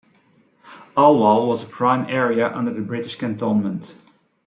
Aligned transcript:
Alwal 0.97 1.45
was 1.45 1.61
a 1.61 1.67
prime 1.67 2.07
area 2.09 2.49
under 2.53 2.73
the 2.73 2.81
British 2.81 3.17
Cantonment. 3.17 3.97